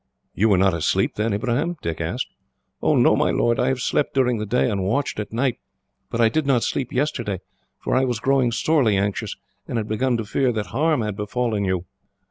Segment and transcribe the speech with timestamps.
[0.33, 2.17] "You were not asleep, then, Ibrahim?" Dick said.
[2.81, 3.59] "No, my lord.
[3.59, 5.59] I have slept during the day, and watched at night;
[6.09, 7.39] but I did not sleep yesterday,
[7.77, 9.35] for I was growing sorely anxious,
[9.67, 11.85] and had begun to fear that harm had befallen you."